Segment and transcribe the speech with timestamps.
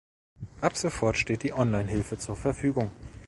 [0.61, 2.89] Ab sofort steht die Online-Hilfe zur Verfügung.